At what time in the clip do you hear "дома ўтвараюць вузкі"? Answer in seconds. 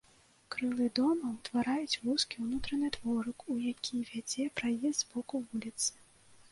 0.99-2.35